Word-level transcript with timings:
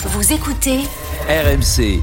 Vous 0.00 0.32
écoutez 0.32 0.78
RMC. 1.28 2.00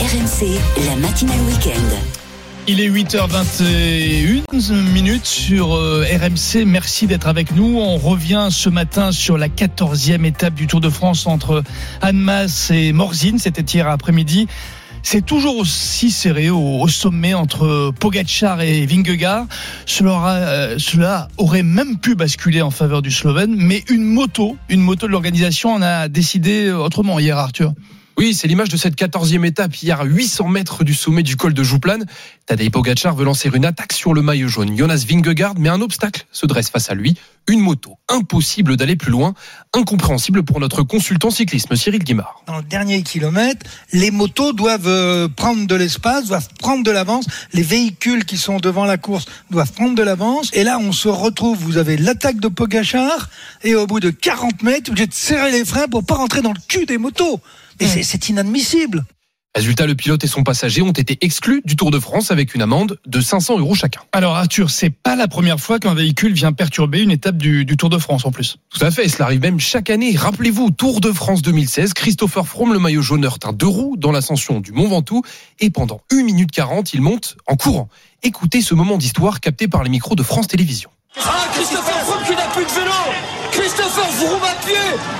RMC, 0.00 0.58
la 0.88 0.96
matinale 0.96 1.40
week-end. 1.42 1.96
Il 2.66 2.80
est 2.80 2.88
8h21 2.88 4.92
minutes 4.92 5.24
sur 5.24 5.76
euh, 5.76 6.04
RMC. 6.04 6.64
Merci 6.66 7.06
d'être 7.06 7.28
avec 7.28 7.54
nous. 7.54 7.78
On 7.78 7.96
revient 7.96 8.48
ce 8.50 8.68
matin 8.68 9.12
sur 9.12 9.38
la 9.38 9.46
14e 9.46 10.24
étape 10.24 10.54
du 10.54 10.66
Tour 10.66 10.80
de 10.80 10.90
France 10.90 11.28
entre 11.28 11.62
Annemasse 12.00 12.72
et 12.72 12.92
Morzine. 12.92 13.38
C'était 13.38 13.62
hier 13.62 13.86
après-midi. 13.86 14.48
C'est 15.02 15.26
toujours 15.26 15.56
aussi 15.56 16.10
serré 16.10 16.48
au, 16.50 16.86
sommet 16.88 17.34
entre 17.34 17.92
Pogacar 17.98 18.60
et 18.60 18.86
Vingegaard. 18.86 19.46
Cela, 19.84 20.36
euh, 20.36 20.74
cela 20.78 21.28
aurait 21.38 21.64
même 21.64 21.98
pu 21.98 22.14
basculer 22.14 22.62
en 22.62 22.70
faveur 22.70 23.02
du 23.02 23.10
Slovène, 23.10 23.54
mais 23.56 23.84
une 23.88 24.04
moto, 24.04 24.56
une 24.68 24.80
moto 24.80 25.06
de 25.06 25.12
l'organisation 25.12 25.72
en 25.72 25.82
a 25.82 26.08
décidé 26.08 26.70
autrement 26.70 27.18
hier, 27.18 27.36
Arthur. 27.36 27.72
Oui, 28.22 28.34
c'est 28.34 28.46
l'image 28.46 28.68
de 28.68 28.76
cette 28.76 28.94
14e 28.94 29.44
étape 29.44 29.74
hier 29.82 30.00
à 30.00 30.04
800 30.04 30.46
mètres 30.46 30.84
du 30.84 30.94
sommet 30.94 31.24
du 31.24 31.34
col 31.34 31.54
de 31.54 31.62
Jouplane. 31.64 32.06
Tadej 32.46 32.70
Pogacar 32.70 33.16
veut 33.16 33.24
lancer 33.24 33.50
une 33.52 33.64
attaque 33.64 33.92
sur 33.92 34.14
le 34.14 34.22
maillot 34.22 34.46
jaune. 34.46 34.78
Jonas 34.78 35.04
Vingegaard, 35.08 35.54
mais 35.58 35.68
un 35.68 35.80
obstacle 35.80 36.24
se 36.30 36.46
dresse 36.46 36.70
face 36.70 36.88
à 36.88 36.94
lui. 36.94 37.16
Une 37.48 37.58
moto. 37.58 37.96
Impossible 38.08 38.76
d'aller 38.76 38.94
plus 38.94 39.10
loin. 39.10 39.34
Incompréhensible 39.74 40.44
pour 40.44 40.60
notre 40.60 40.84
consultant 40.84 41.30
cyclisme 41.30 41.74
Cyril 41.74 42.04
Guimard. 42.04 42.44
dans 42.46 42.58
le 42.58 42.62
dernier 42.62 43.02
kilomètre, 43.02 43.66
les 43.92 44.12
motos 44.12 44.52
doivent 44.52 44.86
euh, 44.86 45.26
prendre 45.26 45.66
de 45.66 45.74
l'espace, 45.74 46.28
doivent 46.28 46.48
prendre 46.60 46.84
de 46.84 46.92
l'avance. 46.92 47.26
Les 47.52 47.62
véhicules 47.62 48.24
qui 48.24 48.36
sont 48.36 48.58
devant 48.58 48.84
la 48.84 48.98
course 48.98 49.24
doivent 49.50 49.72
prendre 49.72 49.96
de 49.96 50.02
l'avance. 50.04 50.48
Et 50.52 50.62
là, 50.62 50.78
on 50.78 50.92
se 50.92 51.08
retrouve, 51.08 51.58
vous 51.58 51.76
avez 51.76 51.96
l'attaque 51.96 52.38
de 52.38 52.46
Pogachar, 52.46 53.30
et 53.64 53.74
au 53.74 53.88
bout 53.88 53.98
de 53.98 54.10
40 54.10 54.62
mètres, 54.62 54.92
vous 54.94 55.02
êtes 55.02 55.12
serrer 55.12 55.50
les 55.50 55.64
freins 55.64 55.88
pour 55.88 56.04
pas 56.04 56.14
rentrer 56.14 56.40
dans 56.40 56.52
le 56.52 56.60
cul 56.68 56.86
des 56.86 56.98
motos. 56.98 57.40
Et 57.82 57.86
c'est- 57.88 58.02
c'est 58.02 58.28
inadmissible. 58.28 59.04
Résultat, 59.54 59.84
le 59.86 59.94
pilote 59.94 60.24
et 60.24 60.28
son 60.28 60.44
passager 60.44 60.80
ont 60.80 60.92
été 60.92 61.18
exclus 61.20 61.60
du 61.66 61.76
Tour 61.76 61.90
de 61.90 61.98
France 62.00 62.30
avec 62.30 62.54
une 62.54 62.62
amende 62.62 62.98
de 63.06 63.20
500 63.20 63.58
euros 63.58 63.74
chacun. 63.74 64.00
Alors 64.12 64.34
Arthur, 64.34 64.70
c'est 64.70 64.88
pas 64.88 65.14
la 65.14 65.28
première 65.28 65.60
fois 65.60 65.78
qu'un 65.78 65.92
véhicule 65.92 66.32
vient 66.32 66.52
perturber 66.54 67.02
une 67.02 67.10
étape 67.10 67.36
du, 67.36 67.66
du 67.66 67.76
Tour 67.76 67.90
de 67.90 67.98
France 67.98 68.24
en 68.24 68.30
plus. 68.30 68.56
Tout 68.70 68.82
à 68.82 68.90
fait, 68.90 69.06
cela 69.10 69.26
arrive 69.26 69.40
même 69.42 69.60
chaque 69.60 69.90
année. 69.90 70.16
Rappelez-vous, 70.16 70.70
Tour 70.70 71.02
de 71.02 71.12
France 71.12 71.42
2016, 71.42 71.92
Christopher 71.92 72.48
Froome, 72.48 72.72
le 72.72 72.78
maillot 72.78 73.02
jaune, 73.02 73.26
heurte 73.26 73.44
un 73.44 73.52
deux 73.52 73.66
roues 73.66 73.96
dans 73.98 74.10
l'ascension 74.10 74.58
du 74.60 74.72
Mont 74.72 74.88
Ventoux 74.88 75.22
et 75.60 75.68
pendant 75.68 76.00
1 76.10 76.22
minute 76.22 76.50
40, 76.50 76.94
il 76.94 77.02
monte 77.02 77.36
en 77.46 77.56
courant. 77.56 77.90
Écoutez 78.22 78.62
ce 78.62 78.74
moment 78.74 78.96
d'histoire 78.96 79.40
capté 79.40 79.68
par 79.68 79.82
les 79.82 79.90
micros 79.90 80.14
de 80.14 80.22
France 80.22 80.46
Télévisions. 80.48 80.90
Ah, 81.22 81.44
Christopher 81.52 81.94
Froome 82.06 82.24
qui 82.24 82.32
n'a 82.34 82.46
plus 82.54 82.64
de 82.64 82.70
vélo 82.70 82.90
Christopher 83.52 84.08
Froome 84.10 84.42
à 84.42 84.54
pied 84.64 84.74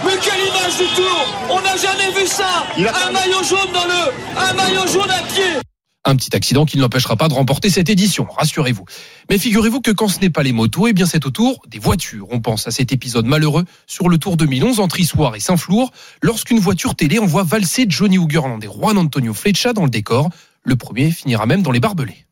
Mais 0.04 0.12
quelle 0.22 0.40
image 0.40 0.78
du 0.78 0.94
tour 0.96 1.50
On 1.50 1.60
n'a 1.60 1.76
jamais 1.76 2.10
vu 2.18 2.26
ça 2.26 2.64
Un 2.76 3.12
maillot 3.12 3.42
jaune 3.44 3.70
dans 3.74 3.84
le... 3.84 4.40
Un 4.40 4.54
maillot 4.54 4.86
jaune 4.86 5.10
à 5.10 5.22
pied 5.32 5.60
Un 6.04 6.16
petit 6.16 6.34
accident 6.34 6.64
qui 6.64 6.78
ne 6.78 6.82
l'empêchera 6.82 7.16
pas 7.16 7.28
de 7.28 7.34
remporter 7.34 7.68
cette 7.68 7.90
édition, 7.90 8.26
rassurez-vous. 8.36 8.86
Mais 9.30 9.36
figurez-vous 9.36 9.82
que 9.82 9.90
quand 9.90 10.08
ce 10.08 10.18
n'est 10.20 10.30
pas 10.30 10.42
les 10.42 10.52
motos, 10.52 10.86
eh 10.88 10.94
bien 10.94 11.04
c'est 11.04 11.26
au 11.26 11.30
tour 11.30 11.60
des 11.68 11.78
voitures. 11.78 12.26
On 12.30 12.40
pense 12.40 12.66
à 12.66 12.70
cet 12.70 12.90
épisode 12.90 13.26
malheureux 13.26 13.64
sur 13.86 14.08
le 14.08 14.16
Tour 14.16 14.38
2011 14.38 14.80
entre 14.80 14.98
Issoire 14.98 15.36
et 15.36 15.40
Saint-Flour, 15.40 15.92
lorsqu'une 16.22 16.58
voiture 16.58 16.94
télé 16.94 17.18
envoie 17.18 17.42
valser 17.42 17.84
Johnny 17.86 18.16
Hoogerland 18.16 18.64
et 18.64 18.68
Juan 18.68 18.96
Antonio 18.96 19.34
Flecha 19.34 19.74
dans 19.74 19.84
le 19.84 19.90
décor. 19.90 20.30
Le 20.64 20.76
premier 20.76 21.10
finira 21.10 21.44
même 21.44 21.62
dans 21.62 21.70
les 21.70 21.80
barbelés. 21.80 22.24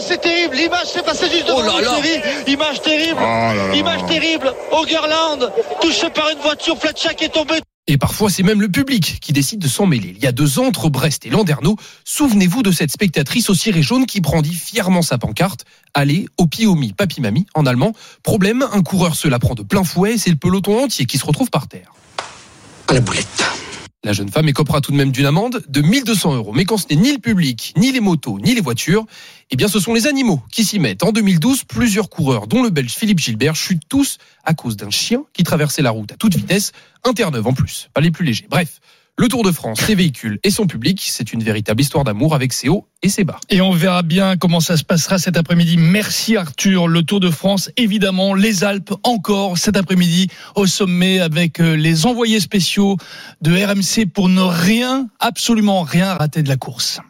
C'est 0.00 0.20
terrible, 0.20 0.56
l'image 0.56 0.86
s'est 0.86 1.02
passée 1.02 1.30
juste 1.30 1.46
devant 1.46 1.58
Oh 1.60 1.62
là 1.62 1.80
là. 1.80 1.98
Image 2.46 2.80
terrible, 2.82 3.20
image 3.74 4.06
terrible. 4.06 4.52
Ogerland, 4.72 5.52
touché 5.80 6.10
par 6.10 6.30
une 6.30 6.38
voiture, 6.38 6.76
Fletcher 6.78 7.14
qui 7.16 7.24
est 7.24 7.28
tombé. 7.28 7.54
Et 7.86 7.98
parfois, 7.98 8.30
c'est 8.30 8.44
même 8.44 8.60
le 8.60 8.68
public 8.68 9.18
qui 9.20 9.32
décide 9.32 9.58
de 9.58 9.66
s'en 9.66 9.84
mêler. 9.84 10.14
Il 10.16 10.22
y 10.22 10.26
a 10.26 10.32
deux 10.32 10.60
ans, 10.60 10.66
entre 10.66 10.88
Brest 10.88 11.26
et 11.26 11.30
Landerneau, 11.30 11.76
souvenez-vous 12.04 12.62
de 12.62 12.70
cette 12.70 12.92
spectatrice 12.92 13.50
au 13.50 13.54
ciré 13.54 13.82
jaune 13.82 14.06
qui 14.06 14.20
brandit 14.20 14.54
fièrement 14.54 15.02
sa 15.02 15.18
pancarte. 15.18 15.64
Allez, 15.92 16.26
au 16.36 16.46
piomi, 16.46 16.92
papi 16.92 17.20
mami, 17.20 17.46
en 17.54 17.66
allemand. 17.66 17.92
Problème, 18.22 18.64
un 18.72 18.82
coureur 18.82 19.16
se 19.16 19.26
la 19.26 19.40
prend 19.40 19.54
de 19.54 19.62
plein 19.62 19.82
fouet, 19.82 20.18
c'est 20.18 20.30
le 20.30 20.36
peloton 20.36 20.84
entier 20.84 21.06
qui 21.06 21.18
se 21.18 21.26
retrouve 21.26 21.50
par 21.50 21.66
terre. 21.66 21.92
À 22.86 22.94
la 22.94 23.00
boulette. 23.00 23.26
La 24.02 24.14
jeune 24.14 24.30
femme 24.30 24.48
écopera 24.48 24.80
tout 24.80 24.92
de 24.92 24.96
même 24.96 25.12
d'une 25.12 25.26
amende 25.26 25.62
de 25.68 25.82
1200 25.82 26.34
euros. 26.34 26.52
Mais 26.54 26.64
quand 26.64 26.78
ce 26.78 26.86
n'est 26.88 26.96
ni 26.96 27.12
le 27.12 27.18
public, 27.18 27.74
ni 27.76 27.92
les 27.92 28.00
motos, 28.00 28.38
ni 28.40 28.54
les 28.54 28.62
voitures, 28.62 29.04
eh 29.50 29.56
bien 29.56 29.68
ce 29.68 29.78
sont 29.78 29.92
les 29.92 30.06
animaux 30.06 30.40
qui 30.50 30.64
s'y 30.64 30.78
mettent. 30.78 31.02
En 31.02 31.12
2012, 31.12 31.64
plusieurs 31.64 32.08
coureurs, 32.08 32.46
dont 32.46 32.62
le 32.62 32.70
belge 32.70 32.94
Philippe 32.94 33.18
Gilbert, 33.18 33.54
chutent 33.54 33.86
tous 33.90 34.16
à 34.42 34.54
cause 34.54 34.78
d'un 34.78 34.88
chien 34.88 35.24
qui 35.34 35.42
traversait 35.42 35.82
la 35.82 35.90
route 35.90 36.12
à 36.12 36.16
toute 36.16 36.34
vitesse, 36.34 36.72
un 37.04 37.12
Terre-Neuve 37.12 37.46
en 37.46 37.52
plus, 37.52 37.90
pas 37.92 38.00
les 38.00 38.10
plus 38.10 38.24
légers. 38.24 38.46
Bref, 38.48 38.80
le 39.20 39.28
Tour 39.28 39.42
de 39.42 39.52
France, 39.52 39.80
ses 39.82 39.94
véhicules 39.94 40.38
et 40.44 40.50
son 40.50 40.66
public, 40.66 40.98
c'est 41.04 41.34
une 41.34 41.42
véritable 41.42 41.82
histoire 41.82 42.04
d'amour 42.04 42.34
avec 42.34 42.54
ses 42.54 42.70
hauts 42.70 42.86
et 43.02 43.10
ses 43.10 43.22
bas. 43.22 43.38
Et 43.50 43.60
on 43.60 43.70
verra 43.70 44.02
bien 44.02 44.38
comment 44.38 44.60
ça 44.60 44.78
se 44.78 44.82
passera 44.82 45.18
cet 45.18 45.36
après-midi. 45.36 45.76
Merci 45.76 46.38
Arthur. 46.38 46.88
Le 46.88 47.02
Tour 47.02 47.20
de 47.20 47.28
France, 47.28 47.70
évidemment, 47.76 48.32
les 48.32 48.64
Alpes 48.64 48.94
encore 49.02 49.58
cet 49.58 49.76
après-midi 49.76 50.28
au 50.54 50.64
sommet 50.64 51.20
avec 51.20 51.60
euh, 51.60 51.76
les 51.76 52.06
envoyés 52.06 52.40
spéciaux 52.40 52.96
de 53.42 53.52
RMC 53.52 54.06
pour 54.06 54.30
ne 54.30 54.40
rien, 54.40 55.10
absolument 55.18 55.82
rien 55.82 56.14
rater 56.14 56.42
de 56.42 56.48
la 56.48 56.56
course. 56.56 57.00